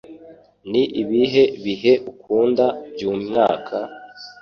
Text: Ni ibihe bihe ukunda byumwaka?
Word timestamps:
Ni 0.71 0.83
ibihe 1.01 1.43
bihe 1.63 1.93
ukunda 2.11 2.65
byumwaka? 2.93 3.77